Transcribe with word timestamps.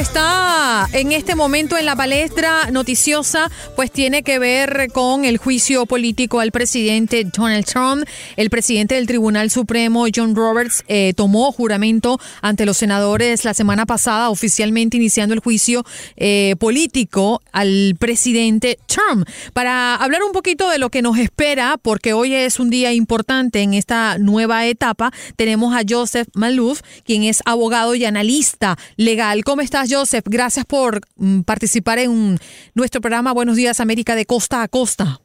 está 0.00 0.88
en 0.94 1.12
este 1.12 1.34
momento 1.34 1.76
en 1.76 1.84
la 1.84 1.94
palestra 1.94 2.70
noticiosa, 2.70 3.50
pues 3.76 3.92
tiene 3.92 4.22
que 4.22 4.38
ver 4.38 4.88
con 4.94 5.26
el 5.26 5.36
juicio 5.36 5.84
político 5.84 6.40
al 6.40 6.52
presidente 6.52 7.24
Donald 7.24 7.66
Trump. 7.66 8.04
El 8.36 8.48
presidente 8.48 8.94
del 8.94 9.06
Tribunal 9.06 9.50
Supremo, 9.50 10.06
John 10.14 10.34
Roberts, 10.34 10.84
eh, 10.88 11.12
tomó 11.14 11.52
juramento 11.52 12.18
ante 12.40 12.64
los 12.64 12.78
senadores 12.78 13.44
la 13.44 13.52
semana 13.52 13.84
pasada, 13.84 14.30
oficialmente 14.30 14.96
iniciando 14.96 15.34
el 15.34 15.40
juicio 15.40 15.84
eh, 16.16 16.56
político 16.58 17.42
al 17.52 17.94
presidente 17.98 18.78
Trump. 18.86 19.28
Para 19.52 19.96
hablar 19.96 20.22
un 20.22 20.32
poquito 20.32 20.70
de 20.70 20.78
lo 20.78 20.88
que 20.88 21.02
nos 21.02 21.18
espera, 21.18 21.76
porque 21.76 22.14
hoy 22.14 22.32
es 22.32 22.58
un 22.58 22.70
día 22.70 22.94
importante 22.94 23.60
en 23.60 23.74
esta 23.74 24.16
nueva 24.16 24.66
etapa, 24.66 25.12
tenemos 25.36 25.74
a 25.74 25.82
Joseph 25.86 26.28
Malouf, 26.32 26.80
quien 27.04 27.24
es 27.24 27.42
abogado 27.44 27.94
y 27.94 28.06
analista 28.06 28.78
legal. 28.96 29.44
¿Cómo 29.44 29.60
estás, 29.60 29.89
Joseph? 29.90 30.24
Gracias 30.26 30.64
por 30.64 31.00
mm, 31.16 31.40
participar 31.42 31.98
en 31.98 32.38
nuestro 32.74 33.00
programa 33.00 33.32
Buenos 33.32 33.56
Días 33.56 33.80
América 33.80 34.14
de 34.14 34.26
Costa 34.26 34.62
a 34.62 34.68
Costa. 34.68 35.20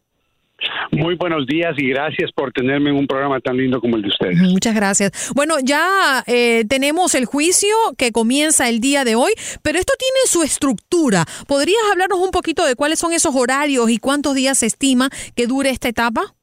Muy 0.91 1.15
buenos 1.15 1.45
días 1.45 1.73
y 1.77 1.89
gracias 1.89 2.31
por 2.31 2.51
tenerme 2.51 2.89
en 2.89 2.95
un 2.95 3.07
programa 3.07 3.39
tan 3.39 3.57
lindo 3.57 3.81
como 3.81 3.97
el 3.97 4.03
de 4.03 4.07
ustedes. 4.07 4.37
Muchas 4.37 4.73
gracias. 4.73 5.31
Bueno, 5.35 5.55
ya 5.63 6.23
eh, 6.27 6.63
tenemos 6.69 7.15
el 7.15 7.25
juicio 7.25 7.75
que 7.97 8.11
comienza 8.11 8.69
el 8.69 8.79
día 8.79 9.03
de 9.03 9.15
hoy, 9.15 9.33
pero 9.61 9.77
esto 9.77 9.93
tiene 9.99 10.19
su 10.25 10.43
estructura. 10.43 11.25
¿Podrías 11.47 11.81
hablarnos 11.91 12.19
un 12.19 12.31
poquito 12.31 12.65
de 12.65 12.75
cuáles 12.75 12.99
son 12.99 13.13
esos 13.13 13.35
horarios 13.35 13.89
y 13.89 13.97
cuántos 13.97 14.35
días 14.35 14.59
se 14.59 14.67
estima 14.67 15.09
que 15.35 15.47
dure 15.47 15.69
esta 15.69 15.89
etapa? 15.89 16.33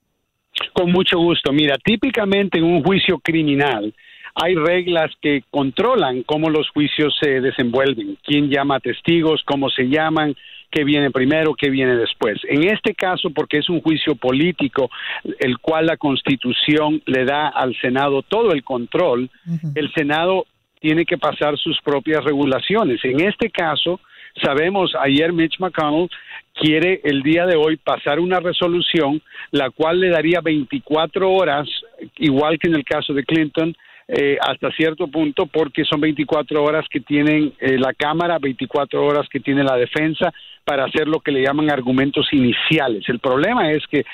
Con 0.75 0.93
mucho 0.93 1.19
gusto. 1.19 1.53
Mira, 1.53 1.77
típicamente 1.83 2.59
en 2.59 2.65
un 2.65 2.83
juicio 2.83 3.19
criminal, 3.19 3.95
hay 4.35 4.55
reglas 4.55 5.11
que 5.21 5.43
controlan 5.51 6.23
cómo 6.23 6.49
los 6.51 6.69
juicios 6.71 7.15
se 7.21 7.41
desenvuelven, 7.41 8.17
quién 8.25 8.49
llama 8.49 8.77
a 8.77 8.81
testigos, 8.81 9.43
cómo 9.45 9.69
se 9.71 9.85
llaman, 9.89 10.35
qué 10.71 10.85
viene 10.85 11.11
primero, 11.11 11.55
qué 11.55 11.69
viene 11.69 11.97
después. 11.97 12.39
En 12.49 12.65
este 12.65 12.95
caso, 12.95 13.31
porque 13.31 13.59
es 13.59 13.69
un 13.69 13.83
juicio 13.83 14.15
político, 14.15 14.91
el 15.39 15.59
cual 15.59 15.87
la 15.87 15.99
Constitución 15.99 17.03
le 17.05 17.25
da 17.25 17.49
al 17.49 17.77
Senado 17.81 18.23
todo 18.23 18.53
el 18.53 18.65
control, 18.65 19.29
el 19.75 19.93
Senado 19.93 20.47
tiene 20.81 21.05
que 21.05 21.19
pasar 21.19 21.59
sus 21.59 21.81
propias 21.83 22.25
regulaciones. 22.25 23.05
En 23.05 23.21
este 23.21 23.51
caso, 23.51 24.01
sabemos, 24.43 24.93
ayer 24.99 25.33
Mitch 25.33 25.61
McConnell 25.61 26.09
quiere 26.55 27.01
el 27.05 27.23
día 27.23 27.47
de 27.47 27.57
hoy 27.57 27.77
pasar 27.77 28.19
una 28.19 28.41
resolución, 28.41 29.23
la 29.51 29.71
cual 29.71 30.01
le 30.01 30.09
daría 30.09 30.41
24 30.41 31.31
horas, 31.31 31.69
igual 32.17 32.59
que 32.59 32.69
en 32.69 32.77
el 32.77 32.85
caso 32.85 33.13
de 33.13 33.25
Clinton, 33.25 33.75
eh, 34.09 34.37
hasta 34.41 34.71
cierto 34.73 35.07
punto 35.09 35.47
porque 35.47 35.85
son 35.85 36.01
24 36.01 36.63
horas 36.63 36.87
que 36.91 37.01
tienen 37.01 37.53
eh, 37.61 37.79
la 37.79 37.95
Cámara, 37.95 38.39
24 38.39 39.05
horas 39.05 39.29
que 39.29 39.41
tiene 39.41 39.63
la 39.63 39.77
defensa 39.77 40.33
para 40.65 40.85
hacer 40.85 41.09
lo 41.09 41.21
que 41.21 41.33
le 41.33 41.43
llaman 41.43 41.71
argumentos 41.71 42.27
iniciales. 42.33 43.09
El 43.09 43.21
problema 43.21 43.71
es 43.73 43.87
que 43.87 44.05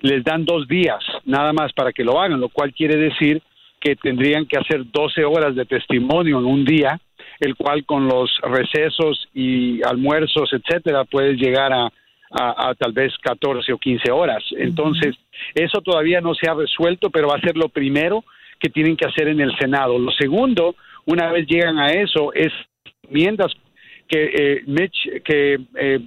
les 0.00 0.22
dan 0.22 0.44
dos 0.44 0.68
días 0.68 0.98
nada 1.24 1.52
más 1.52 1.72
para 1.72 1.92
que 1.92 2.04
lo 2.04 2.20
hagan, 2.20 2.40
lo 2.40 2.48
cual 2.50 2.72
quiere 2.72 2.96
decir 2.96 3.42
que 3.80 3.96
tendrían 3.96 4.46
que 4.46 4.58
hacer 4.58 4.82
12 4.90 5.24
horas 5.24 5.54
de 5.54 5.64
testimonio 5.64 6.38
en 6.38 6.44
un 6.44 6.64
día, 6.64 7.00
el 7.40 7.54
cual 7.56 7.84
con 7.84 8.06
los 8.06 8.30
recesos 8.42 9.28
y 9.34 9.80
almuerzos, 9.84 10.50
etcétera, 10.52 11.04
puede 11.04 11.34
llegar 11.34 11.72
a, 11.72 11.86
a, 12.30 12.68
a, 12.68 12.74
tal 12.74 12.92
vez 12.92 13.12
14 13.22 13.72
o 13.72 13.78
15 13.78 14.10
horas. 14.10 14.42
Entonces, 14.56 15.14
eso 15.54 15.80
todavía 15.80 16.20
no 16.20 16.34
se 16.34 16.50
ha 16.50 16.54
resuelto, 16.54 17.10
pero 17.10 17.28
va 17.28 17.36
a 17.36 17.40
ser 17.40 17.56
lo 17.56 17.68
primero 17.68 18.24
que 18.60 18.70
tienen 18.70 18.96
que 18.96 19.06
hacer 19.06 19.28
en 19.28 19.40
el 19.40 19.56
Senado. 19.58 19.98
Lo 19.98 20.10
segundo, 20.12 20.74
una 21.06 21.30
vez 21.30 21.46
llegan 21.46 21.78
a 21.78 21.88
eso, 21.92 22.32
es 22.32 22.52
enmiendas 23.02 23.52
que 24.08 24.30
eh, 24.34 24.62
Mitch, 24.66 25.22
que 25.24 25.58
eh, 25.76 26.00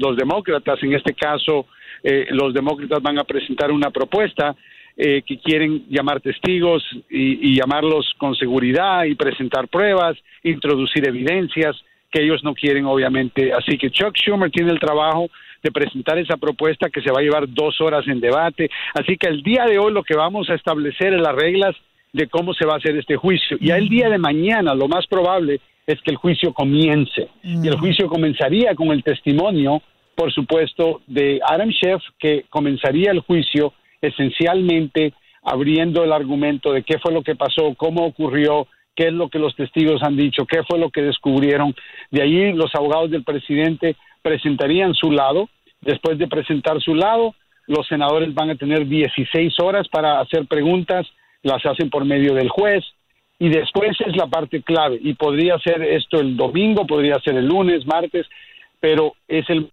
los 0.00 0.16
demócratas, 0.16 0.82
en 0.82 0.94
este 0.94 1.14
caso, 1.14 1.66
eh, 2.02 2.26
los 2.30 2.52
demócratas 2.52 3.02
van 3.02 3.18
a 3.18 3.24
presentar 3.24 3.70
una 3.70 3.90
propuesta 3.90 4.54
que 5.00 5.38
quieren 5.44 5.86
llamar 5.88 6.20
testigos 6.20 6.82
y, 7.08 7.54
llamarlos 7.54 8.12
con 8.18 8.34
seguridad 8.34 9.04
y 9.04 9.14
presentar 9.14 9.68
pruebas, 9.68 10.18
introducir 10.42 11.06
evidencias 11.06 11.76
que 12.10 12.24
ellos 12.24 12.42
no 12.42 12.52
quieren, 12.52 12.84
obviamente. 12.84 13.52
Así 13.52 13.78
que 13.78 13.92
Chuck 13.92 14.16
Schumer 14.16 14.50
tiene 14.50 14.72
el 14.72 14.80
trabajo 14.80 15.28
de 15.62 15.70
presentar 15.70 16.18
esa 16.18 16.36
propuesta 16.36 16.90
que 16.90 17.00
se 17.00 17.10
va 17.10 17.20
a 17.20 17.22
llevar 17.22 17.48
dos 17.48 17.80
horas 17.80 18.06
en 18.06 18.20
debate. 18.20 18.70
Así 18.94 19.16
que 19.16 19.28
el 19.28 19.42
día 19.42 19.64
de 19.64 19.78
hoy 19.78 19.92
lo 19.92 20.02
que 20.02 20.16
vamos 20.16 20.48
a 20.50 20.54
establecer 20.54 21.14
es 21.14 21.20
las 21.20 21.34
reglas 21.34 21.74
de 22.12 22.26
cómo 22.28 22.54
se 22.54 22.66
va 22.66 22.74
a 22.74 22.78
hacer 22.78 22.96
este 22.96 23.16
juicio. 23.16 23.56
Y 23.60 23.70
el 23.70 23.88
día 23.88 24.08
de 24.08 24.18
mañana 24.18 24.74
lo 24.74 24.88
más 24.88 25.06
probable 25.06 25.60
es 25.86 26.00
que 26.02 26.10
el 26.10 26.16
juicio 26.16 26.52
comience. 26.52 27.28
Y 27.42 27.66
el 27.66 27.78
juicio 27.78 28.08
comenzaría 28.08 28.74
con 28.74 28.88
el 28.88 29.02
testimonio, 29.02 29.82
por 30.14 30.32
supuesto, 30.32 31.00
de 31.06 31.40
Adam 31.46 31.70
Schiff, 31.70 32.02
que 32.18 32.44
comenzaría 32.50 33.10
el 33.10 33.20
juicio 33.20 33.72
esencialmente 34.00 35.14
abriendo 35.42 36.04
el 36.04 36.12
argumento 36.12 36.72
de 36.72 36.82
qué 36.82 36.98
fue 36.98 37.12
lo 37.12 37.22
que 37.22 37.34
pasó, 37.34 37.74
cómo 37.74 38.04
ocurrió, 38.04 38.66
qué 38.94 39.06
es 39.08 39.12
lo 39.12 39.28
que 39.28 39.38
los 39.38 39.54
testigos 39.54 40.02
han 40.02 40.16
dicho, 40.16 40.44
qué 40.44 40.62
fue 40.68 40.78
lo 40.78 40.90
que 40.90 41.02
descubrieron. 41.02 41.74
De 42.10 42.22
ahí 42.22 42.52
los 42.52 42.74
abogados 42.74 43.10
del 43.10 43.24
presidente 43.24 43.96
presentarían 44.22 44.94
su 44.94 45.10
lado. 45.10 45.48
Después 45.80 46.18
de 46.18 46.28
presentar 46.28 46.80
su 46.80 46.94
lado, 46.94 47.34
los 47.66 47.86
senadores 47.86 48.34
van 48.34 48.50
a 48.50 48.56
tener 48.56 48.86
16 48.86 49.54
horas 49.60 49.86
para 49.88 50.20
hacer 50.20 50.46
preguntas, 50.46 51.06
las 51.42 51.64
hacen 51.64 51.90
por 51.90 52.04
medio 52.04 52.34
del 52.34 52.48
juez 52.48 52.84
y 53.38 53.48
después 53.48 53.96
es 54.04 54.16
la 54.16 54.26
parte 54.26 54.62
clave 54.62 54.98
y 55.00 55.14
podría 55.14 55.58
ser 55.58 55.82
esto 55.82 56.18
el 56.18 56.36
domingo, 56.36 56.86
podría 56.86 57.20
ser 57.20 57.36
el 57.36 57.46
lunes, 57.46 57.86
martes, 57.86 58.26
pero 58.80 59.12
es 59.28 59.48
el 59.48 59.70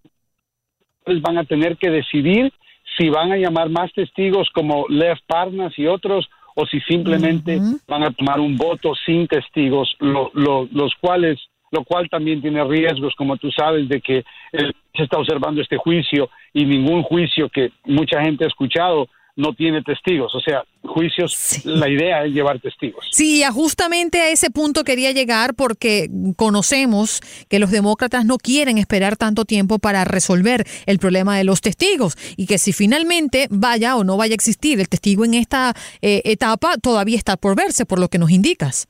van 1.21 1.37
a 1.37 1.43
tener 1.43 1.77
que 1.77 1.89
decidir 1.89 2.51
si 2.97 3.09
van 3.09 3.31
a 3.31 3.37
llamar 3.37 3.69
más 3.69 3.91
testigos 3.93 4.49
como 4.53 4.85
Lev 4.89 5.17
Parnas 5.27 5.77
y 5.77 5.85
otros 5.85 6.27
o 6.55 6.65
si 6.65 6.79
simplemente 6.81 7.59
van 7.87 8.03
a 8.03 8.11
tomar 8.11 8.39
un 8.39 8.55
voto 8.57 8.93
sin 9.05 9.27
testigos, 9.27 9.95
los 9.99 10.95
cuales 10.99 11.39
lo 11.75 11.83
cual 11.83 12.09
también 12.09 12.41
tiene 12.41 12.63
riesgos, 12.63 13.13
como 13.15 13.37
tú 13.37 13.51
sabes, 13.51 13.87
de 13.89 13.99
que 14.01 14.23
se 14.51 15.03
está 15.03 15.17
observando 15.17 15.61
este 15.61 15.77
juicio 15.77 16.29
y 16.53 16.65
ningún 16.65 17.03
juicio 17.03 17.49
que 17.49 17.71
mucha 17.85 18.21
gente 18.21 18.45
ha 18.45 18.47
escuchado 18.47 19.07
no 19.35 19.53
tiene 19.53 19.81
testigos. 19.81 20.33
O 20.33 20.39
sea, 20.39 20.63
juicios, 20.83 21.65
la 21.65 21.89
idea 21.89 22.23
es 22.23 22.33
llevar 22.33 22.59
testigos. 22.61 23.05
Sí, 23.11 23.43
justamente 23.51 24.21
a 24.21 24.29
ese 24.29 24.49
punto 24.49 24.83
quería 24.83 25.11
llegar 25.11 25.55
porque 25.55 26.09
conocemos 26.37 27.19
que 27.49 27.59
los 27.59 27.71
demócratas 27.71 28.25
no 28.25 28.37
quieren 28.37 28.77
esperar 28.77 29.17
tanto 29.17 29.43
tiempo 29.43 29.77
para 29.77 30.05
resolver 30.05 30.65
el 30.85 30.99
problema 30.99 31.37
de 31.37 31.43
los 31.43 31.59
testigos 31.61 32.15
y 32.37 32.45
que 32.45 32.57
si 32.57 32.71
finalmente 32.71 33.47
vaya 33.49 33.97
o 33.97 34.03
no 34.03 34.15
vaya 34.15 34.33
a 34.33 34.35
existir 34.35 34.79
el 34.79 34.87
testigo 34.87 35.25
en 35.25 35.33
esta 35.33 35.73
eh, 36.01 36.21
etapa, 36.23 36.77
todavía 36.81 37.17
está 37.17 37.35
por 37.35 37.55
verse, 37.55 37.85
por 37.85 37.99
lo 37.99 38.07
que 38.07 38.19
nos 38.19 38.31
indicas. 38.31 38.87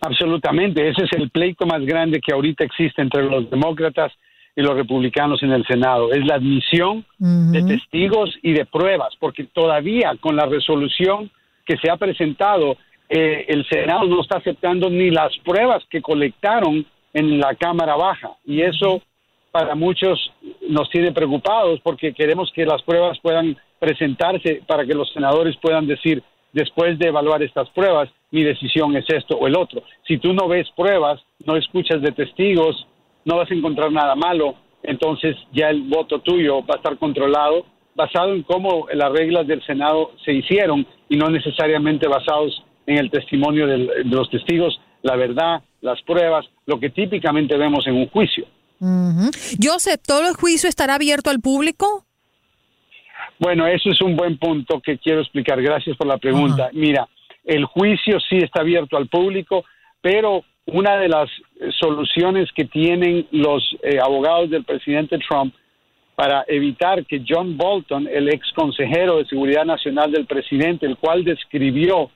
Absolutamente, 0.00 0.88
ese 0.88 1.04
es 1.04 1.12
el 1.12 1.30
pleito 1.30 1.66
más 1.66 1.84
grande 1.84 2.20
que 2.20 2.32
ahorita 2.32 2.64
existe 2.64 3.02
entre 3.02 3.24
los 3.24 3.50
demócratas 3.50 4.12
y 4.54 4.62
los 4.62 4.74
republicanos 4.74 5.42
en 5.42 5.52
el 5.52 5.66
Senado. 5.66 6.12
Es 6.12 6.24
la 6.26 6.36
admisión 6.36 7.04
de 7.18 7.62
testigos 7.62 8.36
y 8.42 8.52
de 8.52 8.64
pruebas, 8.64 9.14
porque 9.20 9.44
todavía 9.44 10.12
con 10.20 10.34
la 10.36 10.46
resolución 10.46 11.30
que 11.66 11.76
se 11.76 11.90
ha 11.90 11.96
presentado, 11.96 12.76
eh, 13.08 13.44
el 13.48 13.66
Senado 13.68 14.06
no 14.06 14.22
está 14.22 14.38
aceptando 14.38 14.88
ni 14.88 15.10
las 15.10 15.36
pruebas 15.44 15.84
que 15.90 16.00
colectaron 16.00 16.86
en 17.12 17.38
la 17.38 17.54
Cámara 17.54 17.96
Baja. 17.96 18.30
Y 18.44 18.62
eso 18.62 19.02
para 19.50 19.74
muchos 19.74 20.32
nos 20.68 20.88
tiene 20.90 21.12
preocupados 21.12 21.80
porque 21.82 22.12
queremos 22.12 22.50
que 22.54 22.66
las 22.66 22.82
pruebas 22.82 23.18
puedan 23.20 23.56
presentarse 23.78 24.62
para 24.66 24.84
que 24.84 24.94
los 24.94 25.12
senadores 25.12 25.56
puedan 25.56 25.86
decir, 25.86 26.22
después 26.52 26.98
de 26.98 27.08
evaluar 27.08 27.42
estas 27.42 27.68
pruebas, 27.70 28.08
mi 28.36 28.44
decisión 28.44 28.94
es 28.94 29.06
esto 29.08 29.34
o 29.34 29.46
el 29.46 29.56
otro. 29.56 29.82
Si 30.06 30.18
tú 30.18 30.34
no 30.34 30.46
ves 30.46 30.68
pruebas, 30.76 31.18
no 31.46 31.56
escuchas 31.56 32.02
de 32.02 32.12
testigos, 32.12 32.86
no 33.24 33.38
vas 33.38 33.50
a 33.50 33.54
encontrar 33.54 33.90
nada 33.90 34.14
malo, 34.14 34.56
entonces 34.82 35.34
ya 35.52 35.70
el 35.70 35.80
voto 35.84 36.20
tuyo 36.20 36.60
va 36.60 36.74
a 36.74 36.76
estar 36.76 36.98
controlado 36.98 37.64
basado 37.94 38.34
en 38.34 38.42
cómo 38.42 38.88
las 38.92 39.10
reglas 39.10 39.46
del 39.46 39.64
Senado 39.64 40.12
se 40.22 40.34
hicieron 40.34 40.86
y 41.08 41.16
no 41.16 41.30
necesariamente 41.30 42.06
basados 42.06 42.62
en 42.86 42.98
el 42.98 43.10
testimonio 43.10 43.66
de 43.66 44.04
los 44.04 44.28
testigos, 44.28 44.78
la 45.02 45.16
verdad, 45.16 45.62
las 45.80 46.00
pruebas, 46.02 46.44
lo 46.66 46.78
que 46.78 46.90
típicamente 46.90 47.56
vemos 47.56 47.86
en 47.86 47.94
un 47.94 48.08
juicio. 48.10 48.46
Joseph, 49.62 50.02
¿todo 50.06 50.28
el 50.28 50.34
juicio 50.34 50.68
estará 50.68 50.96
abierto 50.96 51.30
al 51.30 51.40
público? 51.40 52.04
Bueno, 53.38 53.66
eso 53.66 53.90
es 53.90 54.00
un 54.02 54.14
buen 54.14 54.36
punto 54.36 54.80
que 54.82 54.98
quiero 54.98 55.22
explicar. 55.22 55.60
Gracias 55.62 55.96
por 55.96 56.06
la 56.06 56.18
pregunta. 56.18 56.68
Mira, 56.74 57.08
el 57.46 57.64
juicio 57.64 58.18
sí 58.20 58.36
está 58.36 58.60
abierto 58.60 58.96
al 58.96 59.08
público, 59.08 59.64
pero 60.02 60.44
una 60.66 60.96
de 60.98 61.08
las 61.08 61.30
soluciones 61.78 62.50
que 62.52 62.64
tienen 62.64 63.26
los 63.30 63.62
eh, 63.82 63.98
abogados 64.02 64.50
del 64.50 64.64
presidente 64.64 65.18
Trump 65.18 65.54
para 66.16 66.44
evitar 66.48 67.04
que 67.06 67.22
John 67.26 67.56
Bolton, 67.56 68.08
el 68.08 68.28
ex 68.28 68.52
consejero 68.52 69.18
de 69.18 69.26
Seguridad 69.26 69.64
Nacional 69.64 70.10
del 70.10 70.26
presidente, 70.26 70.86
el 70.86 70.96
cual 70.96 71.24
describió 71.24 72.10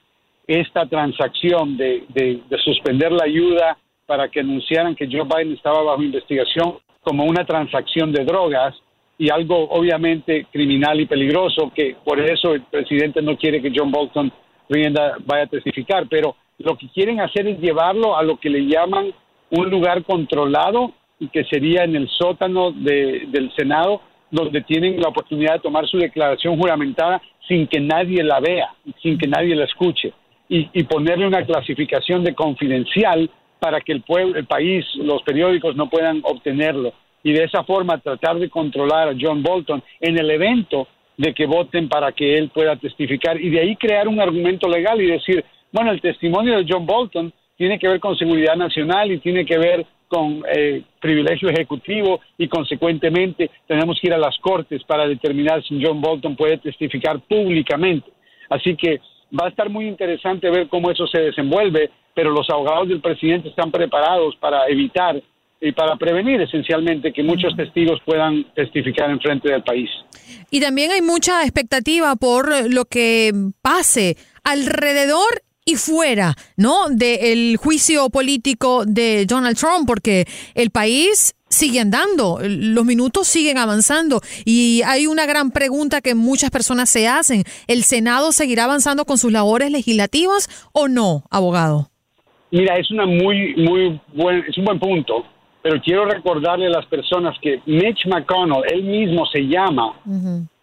esta 0.47 0.87
transacción 0.87 1.77
de, 1.77 2.05
de 2.09 2.59
suspender 2.65 3.13
la 3.13 3.25
ayuda 3.25 3.79
para 4.07 4.29
que 4.29 4.41
anunciaran 4.41 4.97
que 4.97 5.07
Joe 5.07 5.23
Biden 5.25 5.55
estaba 5.55 5.83
bajo 5.83 6.03
investigación 6.03 6.79
como 7.03 7.25
una 7.25 7.45
transacción 7.45 8.13
de 8.13 8.25
drogas 8.25 8.75
y 9.17 9.31
algo 9.31 9.69
obviamente 9.71 10.47
criminal 10.51 10.99
y 10.99 11.07
peligroso, 11.07 11.71
que 11.75 11.95
por 12.03 12.19
eso 12.19 12.55
el 12.55 12.63
presidente 12.63 13.23
no 13.23 13.37
quiere 13.37 13.61
que 13.61 13.71
John 13.73 13.91
Bolton 13.91 14.33
vaya 14.71 15.43
a 15.45 15.47
testificar, 15.47 16.07
pero 16.09 16.37
lo 16.59 16.77
que 16.77 16.89
quieren 16.89 17.21
hacer 17.21 17.47
es 17.47 17.59
llevarlo 17.59 18.17
a 18.17 18.23
lo 18.23 18.39
que 18.39 18.51
le 18.51 18.67
llaman 18.67 19.13
un 19.51 19.71
lugar 19.71 20.05
controlado 20.05 20.93
y 21.19 21.29
que 21.29 21.45
sería 21.45 21.85
en 21.85 21.97
el 21.97 22.09
sótano 22.09 22.73
del 22.73 23.53
Senado, 23.57 24.01
donde 24.31 24.63
tienen 24.63 25.01
la 25.01 25.09
oportunidad 25.09 25.55
de 25.55 25.61
tomar 25.61 25.87
su 25.87 25.99
declaración 25.99 26.57
juramentada 26.59 27.21
sin 27.49 27.67
que 27.67 27.81
nadie 27.81 28.23
la 28.23 28.41
vea, 28.41 28.73
sin 29.03 29.19
que 29.19 29.27
nadie 29.27 29.57
la 29.57 29.65
escuche, 29.65 30.13
y, 30.49 30.83
ponerle 30.85 31.27
una 31.27 31.45
clasificación 31.45 32.25
de 32.25 32.35
confidencial 32.35 33.31
para 33.59 33.81
que 33.81 33.93
el, 33.93 34.03
pueblo, 34.03 34.37
el 34.37 34.47
país, 34.47 34.85
los 34.97 35.23
periódicos 35.23 35.77
no 35.77 35.89
puedan 35.89 36.21
obtenerlo. 36.25 36.93
Y 37.23 37.33
de 37.33 37.45
esa 37.45 37.63
forma 37.65 37.99
tratar 37.99 38.39
de 38.39 38.49
controlar 38.49 39.09
a 39.09 39.15
John 39.21 39.43
Bolton 39.43 39.83
en 40.01 40.19
el 40.19 40.31
evento 40.31 40.89
de 41.21 41.35
que 41.35 41.45
voten 41.45 41.87
para 41.87 42.13
que 42.13 42.35
él 42.35 42.49
pueda 42.49 42.77
testificar 42.77 43.39
y 43.39 43.51
de 43.51 43.61
ahí 43.61 43.77
crear 43.77 44.09
un 44.09 44.19
argumento 44.21 44.67
legal 44.67 44.99
y 45.03 45.07
decir, 45.07 45.45
bueno, 45.71 45.91
el 45.93 46.01
testimonio 46.01 46.57
de 46.57 46.65
John 46.67 46.87
Bolton 46.87 47.31
tiene 47.59 47.79
que 47.79 47.89
ver 47.89 48.01
con 48.01 48.17
seguridad 48.17 48.57
nacional 48.57 49.13
y 49.13 49.19
tiene 49.19 49.45
que 49.45 49.59
ver 49.59 49.85
con 50.09 50.43
eh, 50.51 50.83
privilegio 50.99 51.51
ejecutivo 51.51 52.21
y 52.39 52.49
consecuentemente 52.49 53.51
tenemos 53.67 54.01
que 54.01 54.07
ir 54.07 54.15
a 54.15 54.19
las 54.19 54.39
cortes 54.39 54.83
para 54.85 55.07
determinar 55.07 55.63
si 55.63 55.79
John 55.85 56.01
Bolton 56.01 56.37
puede 56.37 56.57
testificar 56.57 57.21
públicamente. 57.21 58.11
Así 58.49 58.75
que 58.75 58.99
va 59.39 59.45
a 59.45 59.51
estar 59.51 59.69
muy 59.69 59.89
interesante 59.89 60.49
ver 60.49 60.69
cómo 60.69 60.91
eso 60.91 61.07
se 61.07 61.21
desenvuelve, 61.21 61.91
pero 62.15 62.31
los 62.31 62.49
abogados 62.49 62.89
del 62.89 63.03
presidente 63.03 63.51
están 63.51 63.71
preparados 63.71 64.37
para 64.37 64.67
evitar 64.69 65.21
y 65.61 65.73
para 65.73 65.97
prevenir 65.97 66.41
esencialmente 66.41 67.13
que 67.13 67.23
muchos 67.23 67.55
testigos 67.55 68.01
puedan 68.05 68.45
testificar 68.55 69.11
en 69.11 69.21
frente 69.21 69.51
del 69.51 69.63
país. 69.63 69.91
Y 70.51 70.61
también 70.61 70.91
hay 70.91 71.03
mucha 71.03 71.43
expectativa 71.43 72.17
por 72.17 72.71
lo 72.73 72.87
que 72.87 73.33
pase 73.61 74.17
alrededor 74.43 75.43
y 75.65 75.77
fuera, 75.77 76.35
¿no? 76.57 76.89
Del 76.89 77.57
juicio 77.59 78.09
político 78.09 78.85
de 78.87 79.27
Donald 79.27 79.57
Trump, 79.57 79.87
porque 79.87 80.25
el 80.55 80.71
país 80.71 81.35
sigue 81.49 81.81
andando, 81.81 82.39
los 82.43 82.85
minutos 82.85 83.27
siguen 83.27 83.59
avanzando 83.59 84.21
y 84.45 84.83
hay 84.87 85.07
una 85.07 85.27
gran 85.27 85.51
pregunta 85.51 86.01
que 86.01 86.15
muchas 86.15 86.51
personas 86.51 86.89
se 86.89 87.07
hacen. 87.07 87.43
¿El 87.67 87.83
Senado 87.83 88.33
seguirá 88.33 88.65
avanzando 88.65 89.05
con 89.05 89.19
sus 89.19 89.33
labores 89.33 89.71
legislativas 89.71 90.49
o 90.73 90.89
no, 90.89 91.25
abogado? 91.31 91.91
Mira, 92.53 92.77
es 92.79 92.91
una 92.91 93.07
muy, 93.07 93.55
muy 93.57 94.01
buen, 94.15 94.45
es 94.49 94.57
un 94.59 94.65
buen 94.65 94.81
punto, 94.81 95.25
pero 95.63 95.81
quiero 95.81 96.05
recordarle 96.07 96.67
a 96.67 96.71
las 96.71 96.87
personas 96.87 97.39
que 97.41 97.61
Mitch 97.67 98.07
McConnell, 98.07 98.65
él 98.73 98.83
mismo 98.83 99.27
se 99.27 99.47
llama 99.47 99.95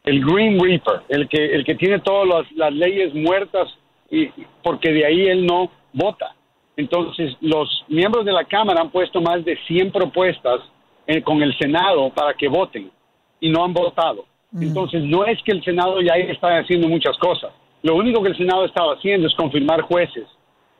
el 0.04 0.26
Green 0.26 0.60
Reaper, 0.60 1.02
el 1.10 1.28
que, 1.28 1.54
el 1.54 1.64
que 1.64 1.76
tiene 1.76 2.00
todas 2.00 2.46
las 2.56 2.74
leyes 2.74 3.14
muertas 3.14 3.68
y 4.10 4.30
porque 4.64 4.92
de 4.92 5.06
ahí 5.06 5.28
él 5.28 5.46
no 5.46 5.70
vota. 5.94 6.34
Entonces, 6.76 7.36
los 7.42 7.86
miembros 7.88 8.24
de 8.26 8.32
la 8.32 8.46
Cámara 8.46 8.82
han 8.82 8.92
puesto 8.92 9.20
más 9.22 9.44
de 9.44 9.58
100 9.68 9.92
propuestas 9.92 10.62
eh, 11.08 11.22
con 11.22 11.42
el 11.42 11.58
Senado 11.58 12.10
para 12.12 12.34
que 12.34 12.48
voten 12.48 12.92
y 13.40 13.50
no 13.50 13.66
han 13.66 13.74
votado. 13.74 14.26
Entonces, 14.60 15.04
no 15.04 15.26
es 15.26 15.42
que 15.44 15.52
el 15.52 15.64
Senado 15.64 16.02
ya 16.02 16.14
está 16.14 16.58
haciendo 16.60 16.88
muchas 16.88 17.18
cosas. 17.18 17.52
Lo 17.84 17.96
único 17.96 18.24
que 18.24 18.30
el 18.30 18.38
Senado 18.38 18.66
estaba 18.66 18.94
haciendo 18.94 19.28
es 19.28 19.36
confirmar 19.36 19.82
jueces 19.82 20.26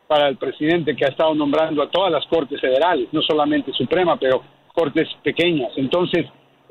para 0.08 0.28
el 0.30 0.38
presidente 0.38 0.96
que 0.96 1.06
ha 1.06 1.10
estado 1.10 1.36
nombrando 1.36 1.84
a 1.84 1.90
todas 1.90 2.12
las 2.12 2.26
cortes 2.28 2.60
federales, 2.60 3.08
no 3.12 3.22
solamente 3.22 3.74
Suprema, 3.74 4.18
pero 4.18 4.42
cortes 4.74 5.08
pequeñas. 5.24 5.72
Entonces, 5.76 6.26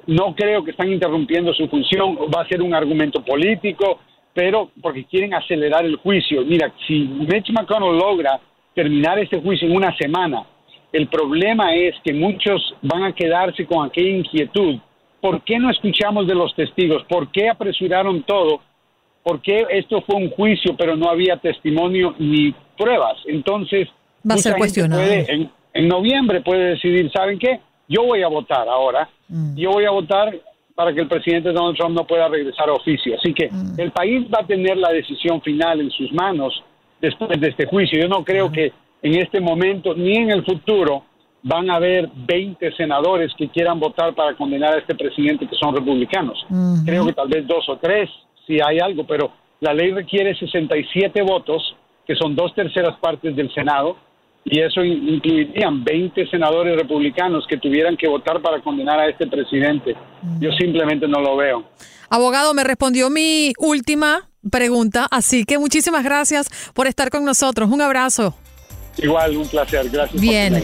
no 0.07 0.35
creo 0.35 0.65
que 0.65 0.71
están 0.71 0.93
interrumpiendo 0.93 1.53
su 1.53 1.69
función. 1.69 2.17
Va 2.35 2.43
a 2.43 2.49
ser 2.49 2.63
un 2.63 2.75
argumento 2.75 3.25
político, 3.25 3.99
pero 4.33 4.71
porque 4.81 5.05
quieren 5.05 5.35
acelerar 5.35 5.85
el 5.85 5.97
juicio. 5.97 6.43
Mira, 6.45 6.73
si 6.87 7.01
Mitch 7.01 7.51
McConnell 7.51 7.99
logra 7.99 8.41
terminar 8.75 9.19
este 9.19 9.41
juicio 9.41 9.69
en 9.69 9.77
una 9.77 9.97
semana, 9.97 10.45
el 10.93 11.09
problema 11.09 11.75
es 11.75 11.95
que 12.05 12.13
muchos 12.13 12.75
van 12.83 13.05
a 13.05 13.13
quedarse 13.13 13.67
con 13.67 13.87
aquella 13.87 14.17
inquietud. 14.17 14.77
¿Por 15.21 15.43
qué 15.43 15.59
no 15.59 15.71
escuchamos 15.71 16.27
de 16.27 16.35
los 16.35 16.55
testigos? 16.55 17.03
¿Por 17.05 17.31
qué 17.33 17.49
apresuraron 17.49 18.23
todo? 18.23 18.61
¿Por 19.27 19.43
qué 19.43 19.67
esto 19.71 20.03
fue 20.03 20.15
un 20.15 20.31
juicio 20.31 20.77
pero 20.79 20.95
no 20.95 21.11
había 21.11 21.37
testimonio 21.37 22.15
ni 22.17 22.55
pruebas? 22.79 23.17
Entonces, 23.27 23.89
va 24.25 24.37
a 24.37 24.39
ser 24.39 24.55
cuestionado. 24.55 25.03
en, 25.03 25.51
en, 25.75 25.89
noviembre 25.89 26.43
puede 26.43 26.75
decidir, 26.75 27.11
¿saben 27.11 27.37
qué? 27.37 27.59
Yo 27.89 28.05
voy 28.05 28.23
a 28.23 28.29
votar 28.29 28.69
ahora. 28.69 29.11
Mm. 29.27 29.57
Yo 29.57 29.73
voy 29.73 29.85
a 29.85 29.91
votar 29.91 30.33
para 30.77 30.95
que 30.95 31.01
el 31.01 31.09
presidente 31.09 31.51
Donald 31.51 31.77
Trump 31.77 31.97
no 31.97 32.07
pueda 32.07 32.29
regresar 32.29 32.69
a 32.69 32.75
oficio. 32.75 33.17
Así 33.19 33.35
que 33.35 33.49
mm. 33.51 33.81
el 33.81 33.91
país 33.91 34.29
va 34.33 34.43
a 34.43 34.47
tener 34.47 34.77
la 34.77 34.93
decisión 34.93 35.43
final 35.43 35.81
en 35.81 35.91
sus 35.91 36.13
manos 36.13 36.55
después 37.01 37.41
de 37.41 37.49
este 37.49 37.67
juicio. 37.67 38.01
Yo 38.01 38.07
no 38.07 38.25
creo 38.25 38.53
que 38.53 38.73
en 39.03 39.17
este 39.17 39.41
momento 39.41 39.93
ni 39.93 40.19
en 40.19 40.31
el 40.31 40.45
futuro 40.45 41.03
van 41.43 41.69
a 41.69 41.77
haber 41.77 42.09
20 42.15 42.77
senadores 42.77 43.33
que 43.37 43.49
quieran 43.49 43.81
votar 43.81 44.15
para 44.15 44.37
condenar 44.37 44.75
a 44.75 44.79
este 44.79 44.95
presidente 44.95 45.49
que 45.49 45.57
son 45.57 45.75
republicanos. 45.75 46.47
Creo 46.85 47.07
que 47.07 47.13
tal 47.13 47.27
vez 47.27 47.45
dos 47.45 47.69
o 47.69 47.77
tres, 47.79 48.09
si 48.47 48.59
hay 48.61 48.79
algo, 48.79 49.07
pero 49.07 49.33
la 49.61 49.73
ley 49.73 49.91
requiere 49.93 50.35
67 50.35 51.23
votos, 51.23 51.77
que 52.07 52.15
son 52.15 52.37
dos 52.37 52.55
terceras 52.55 52.99
partes 53.01 53.35
del 53.35 53.53
Senado, 53.53 53.97
y 54.45 54.61
eso 54.61 54.85
incluirían 54.85 55.83
20 55.83 56.29
senadores 56.29 56.77
republicanos 56.77 57.45
que 57.49 57.57
tuvieran 57.57 57.97
que 57.97 58.09
votar 58.09 58.41
para 58.41 58.61
condenar 58.61 59.01
a 59.01 59.09
este 59.09 59.27
presidente. 59.27 59.97
Yo 60.39 60.53
simplemente 60.53 61.09
no 61.09 61.21
lo 61.21 61.37
veo. 61.37 61.65
Abogado, 62.09 62.55
me 62.55 62.63
respondió 62.63 63.11
mi 63.11 63.53
última 63.59 64.29
pregunta, 64.49 65.09
así 65.11 65.45
que 65.45 65.59
muchísimas 65.59 66.05
gracias 66.05 66.49
por 66.75 66.87
estar 66.87 67.11
con 67.11 67.25
nosotros. 67.25 67.69
Un 67.69 67.81
abrazo. 67.81 68.37
Igual, 68.99 69.37
un 69.37 69.49
placer. 69.49 69.89
Gracias. 69.91 70.21
Bien. 70.21 70.63